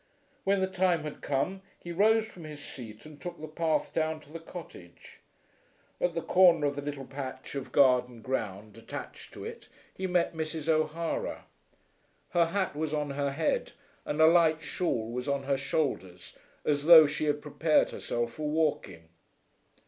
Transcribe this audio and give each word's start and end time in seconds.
When 0.45 0.61
the 0.61 0.67
time 0.67 1.03
had 1.03 1.21
come 1.21 1.61
he 1.77 1.91
rose 1.91 2.25
from 2.25 2.43
his 2.43 2.59
seat 2.65 3.05
and 3.05 3.21
took 3.21 3.39
the 3.39 3.47
path 3.47 3.93
down 3.93 4.19
to 4.21 4.31
the 4.33 4.39
cottage. 4.39 5.19
At 6.01 6.15
the 6.15 6.23
corner 6.23 6.65
of 6.65 6.75
the 6.75 6.81
little 6.81 7.05
patch 7.05 7.53
of 7.53 7.71
garden 7.71 8.23
ground 8.23 8.79
attached 8.79 9.31
to 9.35 9.45
it 9.45 9.69
he 9.95 10.07
met 10.07 10.33
Mrs. 10.33 10.67
O'Hara. 10.67 11.45
Her 12.29 12.47
hat 12.47 12.75
was 12.75 12.95
on 12.95 13.11
her 13.11 13.29
head, 13.31 13.73
and 14.03 14.19
a 14.19 14.25
light 14.25 14.63
shawl 14.63 15.11
was 15.11 15.27
on 15.27 15.43
her 15.43 15.55
shoulders 15.55 16.33
as 16.65 16.85
though 16.85 17.05
she 17.05 17.25
had 17.25 17.39
prepared 17.39 17.91
herself 17.91 18.33
for 18.33 18.49
walking. 18.49 19.09